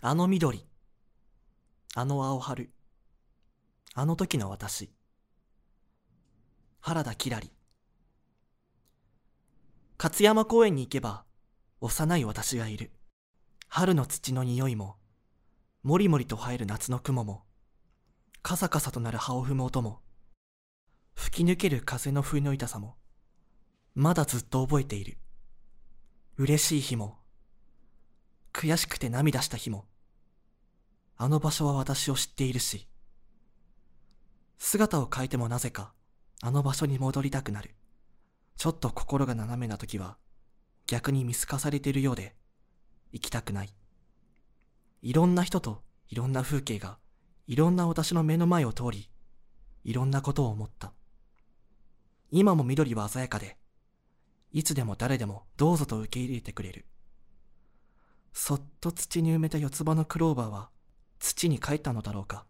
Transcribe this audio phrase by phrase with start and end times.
[0.00, 0.64] あの緑。
[1.96, 2.70] あの青春。
[3.94, 4.92] あの時の私。
[6.80, 7.50] 原田きらり。
[10.00, 11.24] 勝山公園に行けば、
[11.80, 12.92] 幼い私がいる。
[13.66, 14.98] 春の土の匂いも、
[15.82, 17.42] もりもりと生える夏の雲も、
[18.40, 20.00] カサカサとなる葉を踏む音も、
[21.16, 22.94] 吹き抜ける風の冬の痛さも、
[23.96, 25.18] まだずっと覚えている。
[26.36, 27.18] 嬉しい日も、
[28.52, 29.84] 悔しくて涙した日も、
[31.16, 32.86] あの場所は私を知っているし、
[34.58, 35.92] 姿を変えてもなぜか、
[36.42, 37.74] あの場所に戻りたくなる。
[38.56, 40.16] ちょっと心が斜めな時は、
[40.86, 42.34] 逆に見透かされているようで、
[43.12, 43.74] 行きたくない。
[45.02, 46.98] いろんな人といろんな風景が、
[47.46, 49.08] いろんな私の目の前を通り、
[49.84, 50.92] いろんなことを思った。
[52.30, 53.56] 今も緑は鮮やかで、
[54.52, 56.86] いつでも誰でもどうぞと受け入れてくれる。
[58.40, 60.70] そっと土に埋めた四つ葉のクローバーは
[61.18, 62.46] 土に帰ったのだろうか。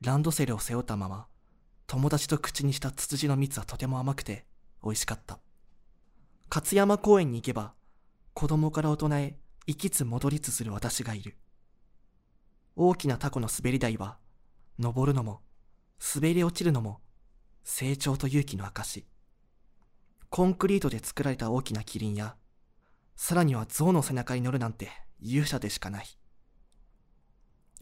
[0.00, 1.26] ランドセルを背負ったまま、
[1.88, 4.46] 友達と口にしたツツジの蜜はとても甘くて
[4.84, 5.40] 美味しかった。
[6.48, 7.74] 勝山公園に行けば、
[8.32, 9.36] 子供から大人へ
[9.66, 11.36] 行きつ戻りつする私がいる。
[12.76, 14.18] 大きなタコの滑り台は、
[14.78, 15.40] 登るのも、
[16.14, 17.00] 滑り落ちるのも、
[17.64, 19.04] 成長と勇気の証。
[20.28, 22.36] コンクリートで作られた大きなキリンや、
[23.22, 24.88] さらには象の背中に乗るなんて
[25.20, 26.06] 勇者でしかない。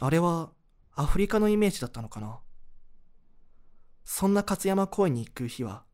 [0.00, 0.50] あれは
[0.96, 2.40] アフリカのイメージだったのかな？
[4.02, 5.84] そんな勝山公園に行く日は、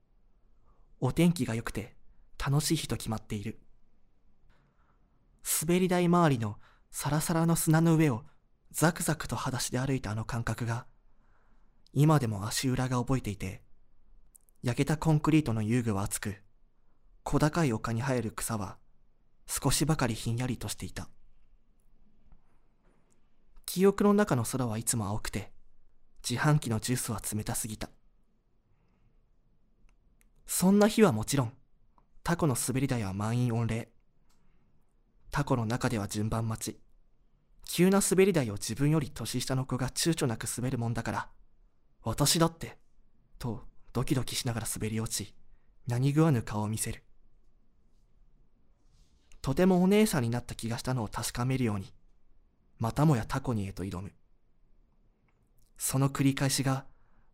[0.98, 1.94] お天気が良くて
[2.42, 3.60] 楽しい日と決まっている。
[5.60, 6.56] 滑り台周りの
[6.90, 8.22] サラサラの砂の上を
[8.70, 10.86] ザクザクと裸足で歩いたあの感覚が、
[11.92, 13.62] 今でも足裏が覚えていて、
[14.62, 16.36] 焼けたコンクリートの遊具は熱く、
[17.24, 18.78] 小高い丘に生える草は
[19.46, 21.08] 少しばかりひんやりとしていた。
[23.66, 25.52] 記憶の中の空はいつも青くて、
[26.28, 27.90] 自販機のジュースは冷たすぎた。
[30.46, 31.52] そんな日はもちろん、
[32.22, 33.88] タコの滑り台は満員御礼。
[35.30, 36.78] タコの中では順番待ち。
[37.66, 41.28] 急な滑り台を自分より年下の子が躊躇なく滑るもんだから、
[42.02, 42.78] 私だって、
[43.38, 45.34] とドキドキしながら滑り落ち、
[45.86, 47.02] 何食わぬ顔を見せる。
[49.44, 51.92] とてもお姉さんになった気がしたのを確かめるように、
[52.78, 54.10] またもやタコにへと挑む。
[55.76, 56.86] その繰り返しが、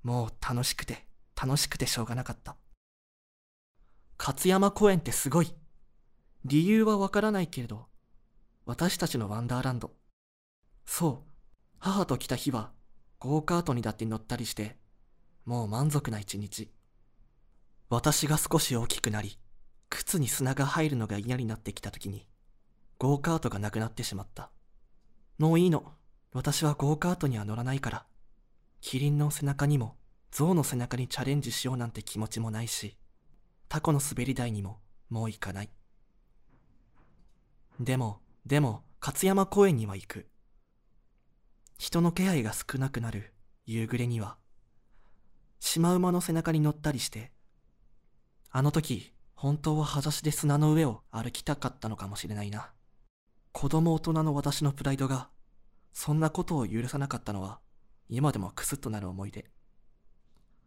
[0.02, 1.06] もう楽しくて、
[1.40, 2.56] 楽しくてしょうがなかった。
[4.18, 5.54] 勝山公園ってすごい。
[6.44, 7.86] 理由はわからないけれど、
[8.66, 9.92] 私たちのワンダーランド。
[10.86, 11.30] そう、
[11.78, 12.72] 母と来た日は、
[13.20, 14.76] ゴーカートにだって乗ったりして、
[15.44, 16.72] もう満足な一日。
[17.88, 19.38] 私が少し大きくなり、
[19.90, 22.26] 靴に砂が入るのが嫌になってきた時に、
[22.98, 24.50] ゴーカートがなくなってしまった。
[25.36, 25.92] もういいの。
[26.32, 28.06] 私はゴーカートには乗らないから。
[28.80, 29.96] キリンの背中にも、
[30.30, 32.96] 象の背中にチャレンジしようなんて気持ちもないし、
[33.68, 34.80] タコの滑り台にも
[35.10, 35.70] もう行かない。
[37.80, 40.26] でも、でも、勝山公園には行く。
[41.78, 43.32] 人の気配が少なくなる
[43.64, 44.36] 夕暮れには、
[45.58, 47.32] シマウマの背中に乗ったりして、
[48.50, 52.72] あの時、本当は裸足で砂の上を歩きたかったのかもしれないな。
[53.52, 55.30] 子供大人の私のプライドが、
[55.94, 57.58] そんなことを許さなかったのは、
[58.10, 59.50] 今でもクスッとなる思い出。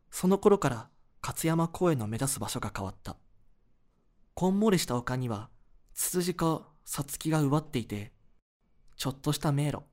[0.10, 0.90] その頃から、
[1.22, 3.16] 勝山公園の目指す場所が変わった。
[4.34, 5.52] こんもりした丘には、
[5.94, 8.12] ツツジかサツキが奪っていて、
[8.98, 9.84] ちょっとした迷路。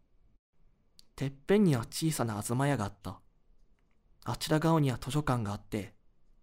[1.17, 3.21] てっぺんには小さな東屋があった。
[4.25, 5.93] あちら側には図書館があって、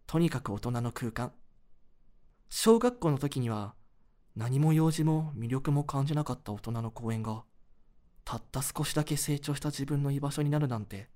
[0.06, 1.31] とにかく大人の空間。
[2.50, 3.75] 小学校の時には
[4.35, 7.44] 何も用事も魅力も感じなかった大人の公園が、
[8.24, 11.09] たった少しだけ成長した自分の居場所になるなんて、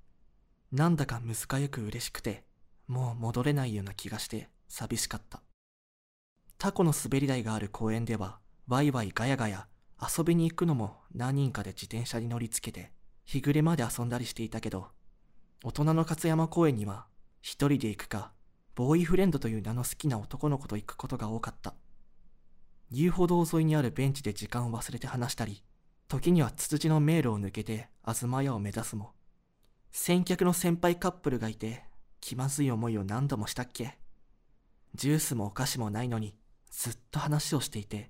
[0.71, 2.43] なんだかむずかゆく嬉しくて、
[2.87, 5.41] もう戻れないような気がして寂しかった。
[6.57, 9.67] タコの滑り台がある公園では、ワイワイガヤガヤ
[10.01, 12.91] 遊びに行くのも何人かで自転車に乗りつけて、
[13.25, 14.87] 日暮れまで遊んだりしていたけど、
[15.63, 17.05] 大人の勝山公園には
[17.39, 18.31] 一人で行くか、
[18.81, 21.75] ボーイフレンドという名の好きな男の子と行くことが多かった。
[22.89, 25.61] 遊歩道沿いにあるベンチで時間を忘れて話したり、
[26.07, 29.11] 時にはツツジの迷路を抜けて東屋を目指すも、
[29.91, 31.83] 先客の先輩カップルがいて
[32.21, 33.99] 気まずい思いを何度もしたっけ
[34.95, 36.33] ジュースもお菓子もないのに
[36.71, 38.09] ずっと話をしていて、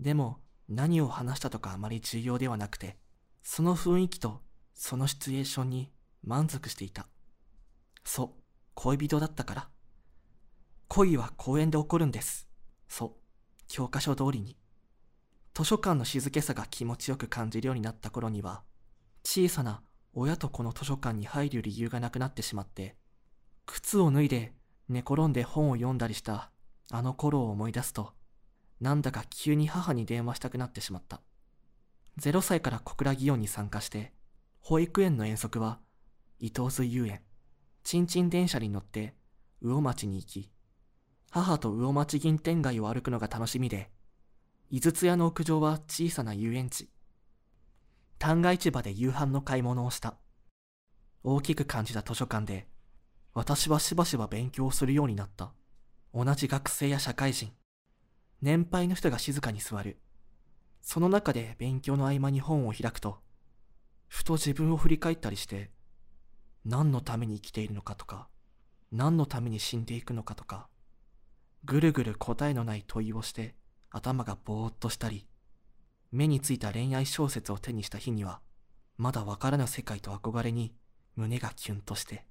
[0.00, 0.38] でも
[0.68, 2.96] 何を話したとかあまり重要ではなくて、
[3.44, 4.40] その雰囲気と
[4.74, 5.92] そのシチュエーションに
[6.24, 7.06] 満足していた。
[8.02, 8.42] そう、
[8.74, 9.71] 恋人だったから。
[10.94, 12.46] 恋は公園で起こるんです。
[12.86, 13.10] そう。
[13.66, 14.58] 教科書通りに。
[15.54, 18.62] 図書館の静けさが気持ちよく感じるようになった頃には、
[19.24, 19.80] 小さな
[20.12, 22.94] 親と子の図書館に入る理由がなくなってしまって、
[23.64, 24.52] 靴を脱いで
[24.90, 26.50] 寝転んで本を読んだりした
[26.90, 28.12] あの頃を思い出すと、
[28.78, 31.22] なんだか急に母に電話したくなってしまった。
[32.20, 34.12] 0歳から小倉祇園に参加して、
[34.60, 35.78] 保育園の遠足は
[36.38, 37.22] 伊東水遊園、
[37.82, 39.14] ちんちん電車に乗って
[39.62, 40.52] 魚町に行き、
[41.34, 43.90] 母と魚町銀天街を歩くのが楽しみで、
[44.68, 46.90] 井筒屋の屋上は小さな遊園地。
[48.18, 50.18] 旦過市場で夕飯の買い物をした。
[51.24, 52.68] 大きく感じた図書館で、
[53.32, 55.54] 私はしばしば勉強をするようになった。
[56.12, 57.50] 同じ学生や社会人、
[58.42, 59.96] 年配の人が静かに座る。
[60.82, 63.20] その中で勉強の合間に本を開くと、
[64.06, 65.70] ふと自分を振り返ったりして、
[66.66, 68.28] 何のために生きているのかとか、
[68.90, 70.68] 何のために死んでいくのかとか、
[71.64, 73.54] ぐるぐる答えのない問いをして
[73.90, 75.26] 頭がぼーっとしたり、
[76.10, 78.40] 目についた恋愛小説を手にした日には、
[78.96, 80.74] まだわからぬ世界と憧れに
[81.16, 82.26] 胸がキュンとして、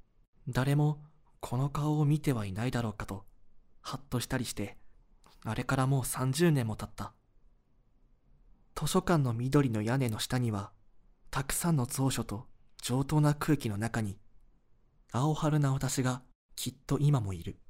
[0.49, 1.01] 誰も
[1.39, 3.25] この顔を見てはいないだろうかと、
[3.81, 4.77] はっとしたりして、
[5.43, 7.13] あれからもう30年も経った。
[8.75, 10.71] 図書館の緑の屋根の下には、
[11.29, 12.47] たくさんの蔵書と
[12.81, 14.17] 上等な空気の中に、
[15.11, 16.21] 青春な私が
[16.55, 17.60] きっと今もいる。